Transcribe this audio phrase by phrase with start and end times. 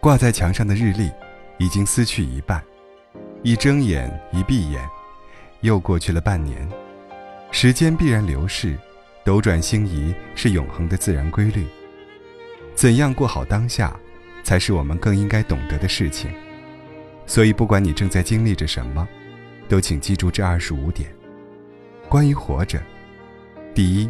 [0.00, 1.10] 挂在墙上的日历
[1.58, 2.62] 已经撕去一半，
[3.42, 4.80] 一睁眼一闭眼，
[5.60, 6.68] 又过去了半年。
[7.50, 8.78] 时间必然流逝，
[9.24, 11.66] 斗转星移是永恒的自然规律。
[12.76, 13.92] 怎样过好当下，
[14.44, 16.30] 才是我们更应该懂得的事情。
[17.26, 19.06] 所以，不管你正在经历着什么，
[19.68, 21.12] 都请记住这二十五点。
[22.08, 22.80] 关于活着，
[23.74, 24.08] 第一，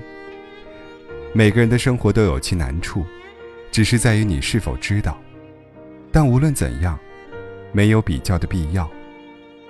[1.32, 3.06] 每个人的生活都有其难处，
[3.72, 5.18] 只是在于你是否知道。
[6.10, 6.98] 但无论怎样，
[7.72, 8.90] 没有比较的必要，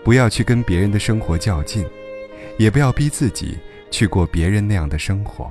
[0.05, 1.85] 不要去跟别人的生活较劲，
[2.59, 3.59] 也不要逼自己
[3.91, 5.51] 去过别人那样的生活。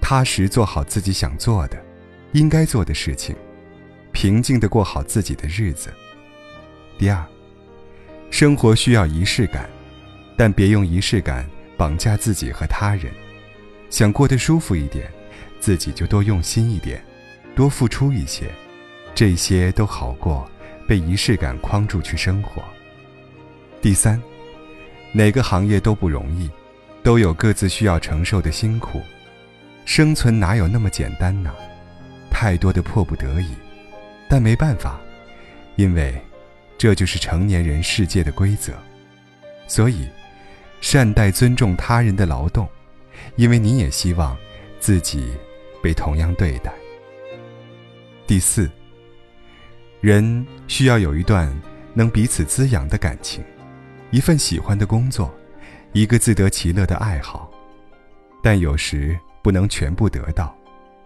[0.00, 1.82] 踏实做好自己想做的、
[2.32, 3.34] 应该做的事情，
[4.12, 5.90] 平静的过好自己的日子。
[6.98, 7.24] 第二，
[8.30, 9.70] 生活需要仪式感，
[10.36, 13.12] 但别用仪式感绑架自己和他人。
[13.88, 15.10] 想过得舒服一点，
[15.58, 17.02] 自己就多用心一点，
[17.54, 18.50] 多付出一些，
[19.14, 20.48] 这些都好过
[20.88, 22.62] 被仪式感框住去生活。
[23.80, 24.20] 第三，
[25.12, 26.50] 哪个行业都不容易，
[27.02, 29.00] 都有各自需要承受的辛苦，
[29.84, 31.54] 生存哪有那么简单呢？
[32.30, 33.54] 太多的迫不得已，
[34.28, 35.00] 但没办法，
[35.76, 36.20] 因为。
[36.76, 38.72] 这就是成年人世界的规则，
[39.66, 40.06] 所以，
[40.82, 42.68] 善待、尊重他人的劳动，
[43.36, 44.36] 因为你也希望
[44.80, 45.32] 自己
[45.80, 46.74] 被同样对待。
[48.26, 48.68] 第四，
[50.04, 51.50] 人需要有一段
[51.94, 53.42] 能彼此滋养的感情，
[54.10, 55.34] 一份喜欢的工作，
[55.94, 57.50] 一个自得其乐的爱好，
[58.42, 60.54] 但有时不能全部得到，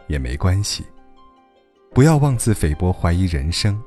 [0.09, 0.85] 也没关系，
[1.95, 3.81] 不要妄自菲薄，怀疑人生。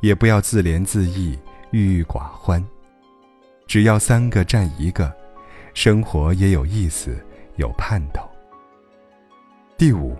[0.00, 1.38] 也不要自怜自艾、
[1.70, 2.64] 郁郁寡欢，
[3.66, 5.14] 只要三个占一个，
[5.74, 7.14] 生活也有意思、
[7.56, 8.26] 有盼头。
[9.76, 10.16] 第五，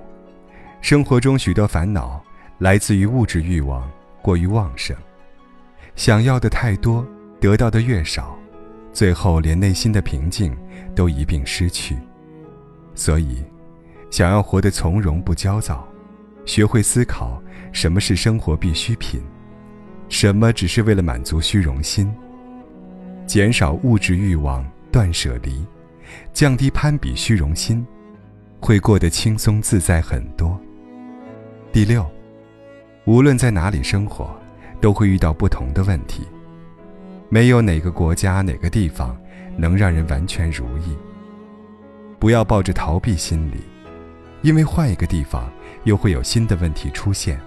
[0.83, 2.23] 生活中许多烦恼
[2.59, 3.91] 来自于物质欲望
[4.27, 4.97] 过于旺盛，
[5.95, 7.07] 想要的太多，
[7.39, 8.37] 得到的越少，
[8.93, 10.53] 最后连内心的平静
[10.97, 11.97] 都一并失去。
[12.93, 13.37] 所以，
[14.11, 15.87] 想要活得从容不焦躁，
[16.45, 19.23] 学会思考什么是生活必需品。
[20.09, 22.13] 什么只是为了满足虚荣心？
[23.29, 25.65] 减少物质欲望，断舍离，
[26.33, 27.87] 降低攀比虚荣心，
[28.61, 30.61] 会过得轻松自在很多。
[31.73, 32.05] 第六，
[33.07, 34.37] 无论在哪里生活，
[34.81, 36.27] 都会遇到不同的问题，
[37.29, 39.17] 没有哪个国家、哪个地方
[39.57, 40.97] 能让人完全如意。
[42.19, 43.61] 不要抱着逃避心理，
[44.43, 45.49] 因为换一个地方
[45.85, 47.41] 又会有新的问题出现，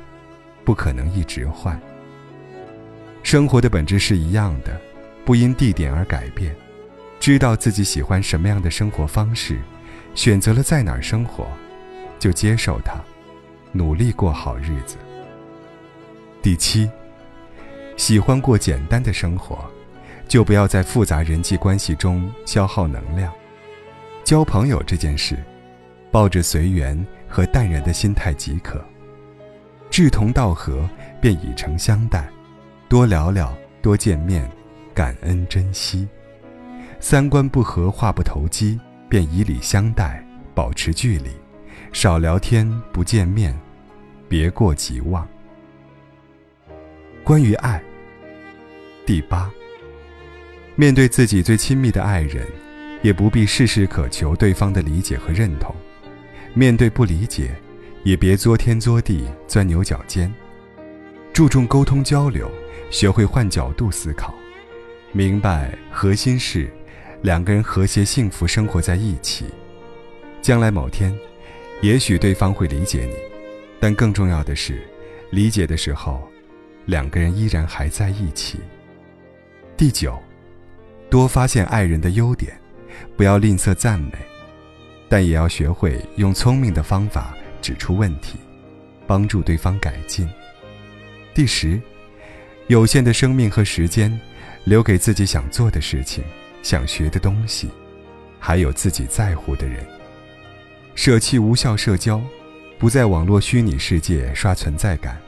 [0.64, 1.78] 不可能一直换。
[3.22, 4.80] 生活的本质是一样的，
[5.26, 6.56] 不因地点而改变。
[7.20, 9.60] 知道自己喜欢什么样的生活方式，
[10.16, 11.46] 选择了在哪儿生活，
[12.18, 12.94] 就接受它，
[13.74, 14.96] 努力过好日子。
[16.42, 16.90] 第七，
[17.98, 19.60] 喜欢过简单的生活，
[20.26, 23.30] 就不要在复杂人际关系中消耗能量。
[24.24, 25.38] 交朋友这件事，
[26.12, 28.82] 抱着随缘和淡然的心态即可。
[29.90, 30.90] 志同道合，
[31.20, 32.30] 便以诚相待。
[32.88, 34.50] 多聊聊，多见面，
[34.94, 36.08] 感恩珍惜；
[37.02, 38.80] 三观不合，话不投机，
[39.10, 40.26] 便以礼相待，
[40.56, 41.32] 保持距离，
[41.92, 43.54] 少聊天，不见面，
[44.30, 45.28] 别过即忘。
[47.30, 47.80] 关于爱，
[49.06, 49.52] 第八，
[50.76, 52.48] 面对自己最亲密的爱人，
[53.04, 55.72] 也不必事事渴求对方的理解和认同；
[56.56, 57.52] 面对不理解，
[58.04, 60.34] 也别作天作地，钻牛角尖。
[61.32, 62.50] 注重沟通交流。
[62.90, 64.34] 学会换角度思考，
[65.12, 66.68] 明白核心是
[67.22, 69.46] 两个人和谐幸福生活在一起。
[70.42, 71.16] 将来某天，
[71.82, 73.14] 也许对方会理解你，
[73.80, 74.82] 但更重要的是，
[75.30, 76.28] 理解的时候，
[76.90, 78.60] 两个人依然还在一起。
[79.78, 80.18] 第九，
[81.08, 82.52] 多发现爱人的优点，
[83.16, 84.14] 不要吝啬赞美，
[85.08, 88.40] 但也要学会用聪明的方法指出问题，
[89.06, 90.28] 帮助对方改进。
[91.36, 91.80] 第十。
[92.70, 94.20] 有限的生命和时间，
[94.64, 96.24] 留给自己想做的事情、
[96.62, 97.68] 想学的东西，
[98.40, 99.84] 还有自己在乎的人。
[100.94, 102.22] 舍弃无效社交，
[102.78, 105.20] 不在网络虚拟世界刷存在感，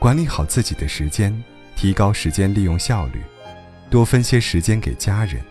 [0.00, 1.30] 管理好自己的时间，
[1.76, 3.20] 提高时间利用效率，
[3.90, 5.42] 多分些时间给家人，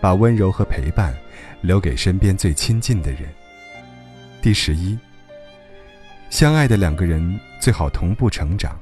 [0.00, 1.14] 把温柔和陪伴
[1.60, 3.28] 留给身边最亲近的人。
[4.40, 4.98] 第十一，
[6.30, 8.74] 相爱的两个人最好同步成长。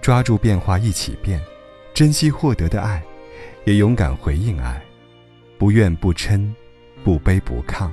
[0.00, 1.38] 抓住变化一起变，
[1.92, 3.02] 珍惜获得的爱，
[3.66, 4.82] 也勇敢回应爱，
[5.58, 6.50] 不怨不嗔，
[7.02, 7.90] 不卑不亢。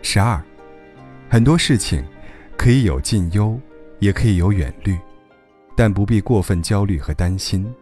[0.00, 0.42] 十二，
[1.28, 2.02] 很多事情
[2.56, 3.60] 可以有近忧，
[3.98, 4.98] 也可以有远虑，
[5.74, 7.72] 但不必过分焦虑和担心，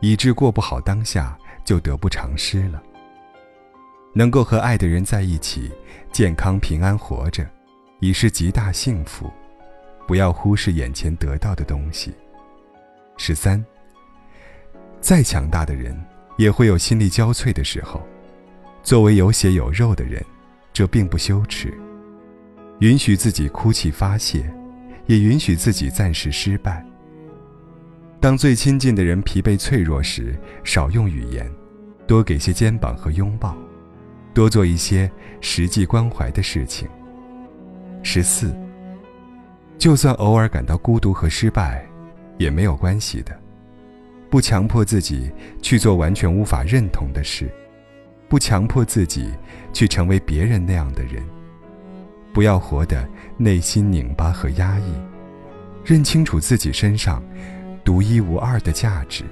[0.00, 2.82] 以致过不好当下就得不偿失了。
[4.12, 5.70] 能够和爱的人在一起，
[6.12, 7.46] 健康平安活着，
[8.00, 9.30] 已是极大幸福。
[10.06, 12.12] 不要忽视眼前得到的东西。
[13.16, 13.64] 十三。
[15.00, 15.96] 再强大的人，
[16.36, 18.02] 也会有心力交瘁的时候。
[18.82, 20.24] 作为有血有肉的人，
[20.72, 21.72] 这并不羞耻。
[22.80, 24.50] 允许自己哭泣发泄，
[25.06, 26.84] 也允许自己暂时失败。
[28.20, 31.50] 当最亲近的人疲惫脆弱时，少用语言，
[32.06, 33.56] 多给些肩膀和拥抱，
[34.34, 36.86] 多做一些实际关怀的事情。
[38.02, 38.54] 十四，
[39.78, 41.82] 就算偶尔感到孤独和失败，
[42.36, 43.34] 也没有关系的。
[44.28, 45.32] 不强迫自己
[45.62, 47.50] 去做完全无法认同的事，
[48.28, 49.32] 不强迫自己
[49.72, 51.24] 去成为别人那样的人。
[52.34, 53.08] 不要活得
[53.38, 54.92] 内心拧巴和压抑，
[55.86, 57.22] 认清楚自己身上
[57.84, 59.24] 独一无二的价值。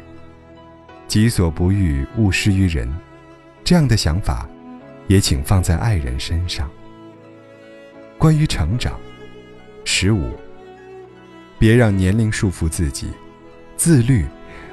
[1.06, 2.89] 己所不欲，勿施于人。
[3.65, 4.49] 这样的想法，
[5.06, 6.71] 也请放在爱人身上。
[8.17, 8.99] 关于成长，
[9.85, 10.33] 十五，
[11.59, 13.11] 别让年龄束缚自己，
[13.77, 14.27] 自律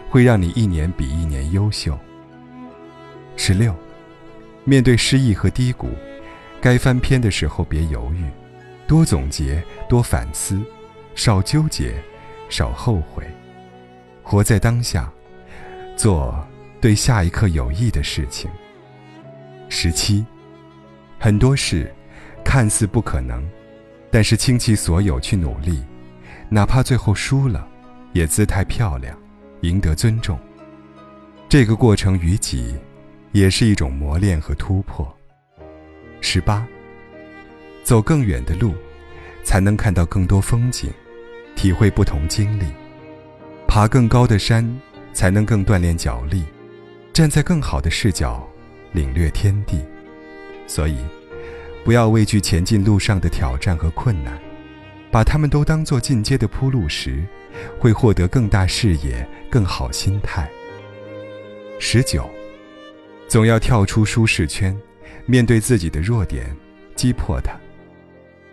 [0.09, 1.97] 会让你一年比一年优秀。
[3.37, 3.75] 十六，
[4.63, 5.89] 面对失意和低谷。
[6.61, 8.25] 该翻篇的时候，别犹豫，
[8.87, 10.59] 多总结，多反思，
[11.13, 11.93] 少纠结，
[12.49, 13.23] 少后悔，
[14.27, 15.07] 活在当下，
[15.95, 16.43] 做
[16.81, 18.49] 对下一刻有益的事情。
[19.69, 20.25] 十七，
[21.19, 21.93] 很多事
[22.43, 23.47] 看似不可能，
[24.09, 25.83] 但是倾其所有去努力，
[26.49, 27.67] 哪怕最后输了，
[28.13, 29.15] 也姿态漂亮，
[29.61, 30.39] 赢得尊重。
[31.47, 32.75] 这个过程于己，
[33.31, 35.07] 也是一种磨练和突破。
[36.19, 36.65] 十八，
[37.83, 38.73] 走更远的路，
[39.43, 40.91] 才能看到更多风景，
[41.55, 42.65] 体会不同经历；
[43.75, 44.65] 爬更高的山，
[45.11, 46.45] 才能更锻炼脚力，
[47.11, 48.49] 站在更好的视角，
[48.93, 49.83] 领略天地。
[50.65, 50.95] 所以，
[51.83, 54.39] 不要畏惧前进路上的挑战和困难，
[55.11, 57.21] 把他们都当作进阶的铺路石，
[57.77, 60.49] 会获得更大视野、更好心态。
[61.77, 62.29] 十九，
[63.27, 64.73] 总要跳出舒适圈。
[65.25, 66.55] 面对自己的弱点，
[66.95, 67.51] 击破它，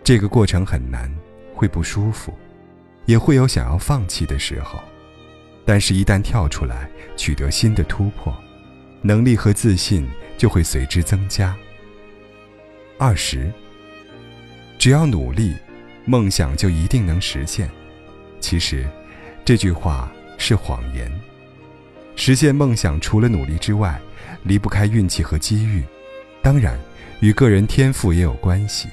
[0.03, 1.09] 这个过程很难，
[1.55, 2.37] 会不舒服，
[3.05, 4.83] 也会有想要放弃的时候。
[5.65, 8.35] 但是，一旦跳出来，取得新的突破，
[9.01, 10.07] 能力和自信
[10.37, 11.55] 就会随之增加。
[12.97, 13.51] 二十，
[14.77, 15.55] 只要努力，
[16.05, 17.69] 梦想就一定能实现。
[18.39, 18.85] 其实，
[19.45, 21.11] 这句话是谎言。
[22.15, 23.99] 实现梦想除了努力之外，
[24.43, 25.81] 离不开运气和机遇。
[26.41, 26.77] 当然，
[27.21, 28.89] 与个人天赋也有关系。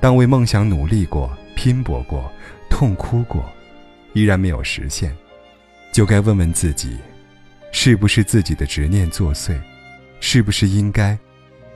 [0.00, 2.32] 当为梦想努力过、拼搏过、
[2.70, 3.44] 痛哭过，
[4.12, 5.14] 依然没有实现，
[5.98, 6.96] 就该问问自己，
[7.72, 9.60] 是不是自己的执念作祟，
[10.20, 11.18] 是不是应该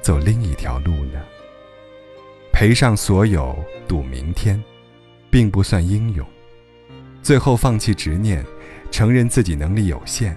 [0.01, 1.21] 走另一条路呢？
[2.53, 3.53] 赔上所有
[3.89, 4.63] 赌明天，
[5.29, 6.25] 并不算英勇。
[7.21, 8.47] 最后放弃执念，
[8.93, 10.37] 承认自己能力有限，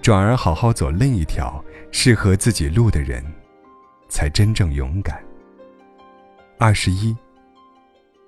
[0.00, 3.22] 转而好好走另一条适合自己路的人。
[4.08, 5.22] 才真正勇敢。
[6.58, 7.14] 二十一，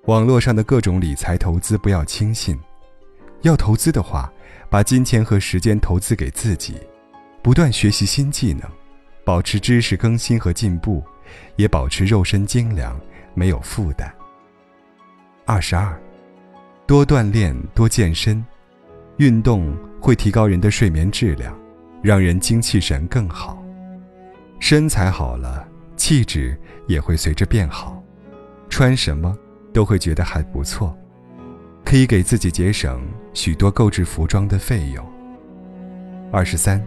[0.03, 2.55] 网络上的各种理财投资不要轻信，
[3.41, 4.31] 要投资的话，
[4.69, 6.75] 把金钱和时间投资给自己，
[7.41, 8.61] 不断学习新技能，
[9.23, 11.03] 保持知识更新和进步，
[11.55, 12.99] 也保持肉身精良，
[13.33, 14.11] 没有负担。
[15.45, 15.99] 二十二，
[16.87, 18.43] 多锻炼，多健身，
[19.17, 21.55] 运动会提高人的睡眠质量，
[22.01, 23.63] 让人精气神更好，
[24.59, 25.67] 身材好了。
[25.97, 28.03] 气质也会随着变好，
[28.69, 29.35] 穿什么
[29.73, 30.95] 都会觉得还不错，
[31.85, 32.99] 可以给自己节省
[33.33, 35.05] 许多购置服装的费用。
[36.31, 36.83] 二十三，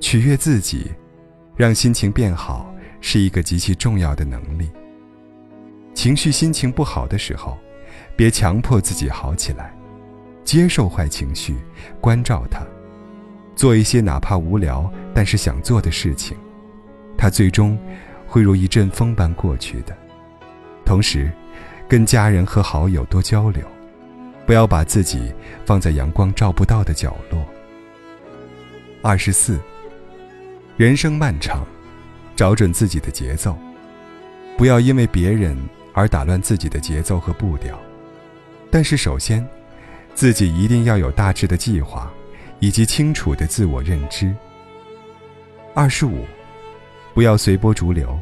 [0.00, 0.90] 取悦自己，
[1.54, 4.70] 让心情变好是一个极其重要的能力。
[5.94, 7.56] 情绪心情不好的时候，
[8.16, 9.72] 别强迫自己好起来，
[10.42, 11.54] 接受坏情绪，
[12.00, 12.66] 关照它，
[13.54, 16.36] 做一些哪怕无聊但是想做的事情，
[17.16, 17.78] 它最终。
[18.28, 19.96] 会如一阵风般过去的。
[20.84, 21.30] 同时，
[21.88, 23.64] 跟家人和好友多交流，
[24.46, 25.32] 不要把自己
[25.64, 27.44] 放在阳光照不到的角落。
[29.02, 29.58] 二十四，
[30.76, 31.66] 人生漫长，
[32.36, 33.56] 找准自己的节奏，
[34.56, 35.56] 不要因为别人
[35.92, 37.78] 而打乱自己的节奏和步调。
[38.70, 39.46] 但是，首先，
[40.14, 42.10] 自己一定要有大致的计划，
[42.60, 44.34] 以及清楚的自我认知。
[45.74, 46.24] 二十五。
[47.14, 48.20] 不要随波逐流，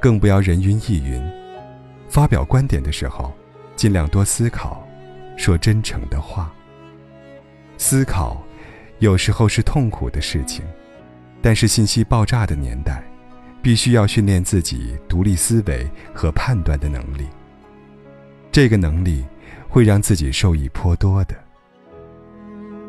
[0.00, 1.20] 更不要人云亦云。
[2.08, 3.34] 发表观点的时候，
[3.74, 4.86] 尽量多思考，
[5.38, 6.52] 说真诚的话。
[7.78, 8.42] 思考，
[8.98, 10.62] 有时候是痛苦的事情，
[11.40, 13.02] 但是信息爆炸的年代，
[13.62, 17.26] 必须要训练自己独立思维和判断的能力。
[18.50, 19.24] 这个能力
[19.68, 21.36] 会让自己受益颇多的。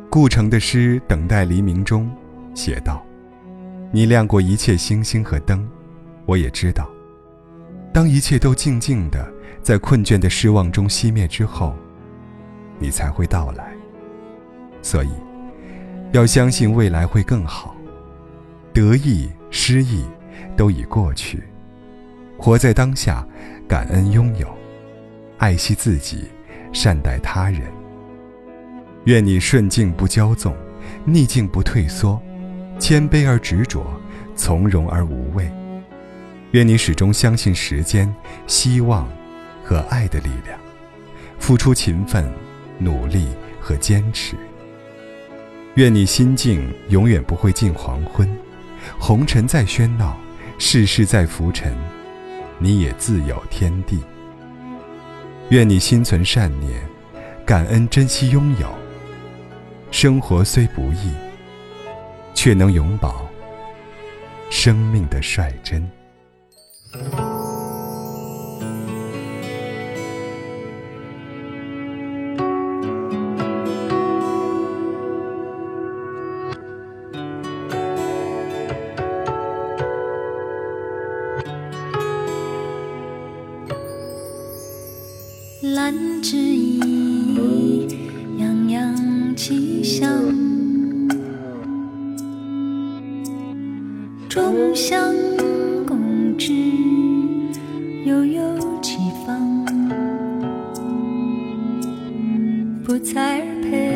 [0.09, 2.11] 顾城的诗《等待黎明》中
[2.55, 3.05] 写道
[3.93, 5.69] ：“你亮过一切星星和灯，
[6.25, 6.89] 我也知道，
[7.93, 11.75] 当一切都静静的在困倦的失望中熄灭之后，
[12.79, 13.71] 你才会到来。
[14.81, 15.09] 所以，
[16.13, 17.75] 要相信未来会更好。
[18.73, 20.05] 得意失意
[20.55, 21.43] 都已过去，
[22.37, 23.27] 活在当下，
[23.67, 24.47] 感恩拥有，
[25.37, 26.29] 爱惜自己，
[26.71, 27.61] 善待他人。”
[29.05, 30.55] 愿你顺境不骄纵，
[31.05, 32.21] 逆境不退缩，
[32.77, 33.85] 谦卑而执着，
[34.35, 35.49] 从容而无畏。
[36.51, 38.13] 愿你始终相信时间、
[38.45, 39.07] 希望
[39.63, 40.59] 和爱的力量，
[41.39, 42.29] 付出勤奋、
[42.79, 43.27] 努力
[43.59, 44.35] 和坚持。
[45.75, 48.27] 愿你心境永远不会近黄昏，
[48.99, 50.17] 红尘再喧闹，
[50.57, 51.77] 世事再浮沉，
[52.57, 53.99] 你也自有天地。
[55.49, 56.81] 愿你心存善念，
[57.45, 58.67] 感恩珍惜拥有。
[59.91, 61.11] 生活虽不易，
[62.33, 63.13] 却能永葆
[64.49, 65.89] 生命的率真。
[103.01, 103.93] 在陪，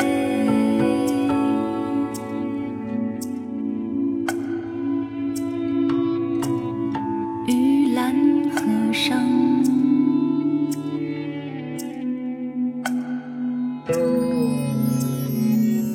[7.47, 8.15] 玉兰
[8.49, 9.19] 和尚，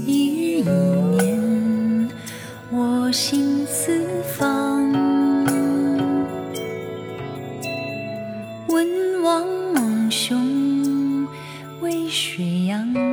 [0.07, 0.62] 一日一
[1.17, 2.09] 年，
[2.71, 4.05] 我行四
[4.37, 4.93] 方，
[8.69, 10.68] 文王梦兄。
[11.88, 13.08] 渭水泱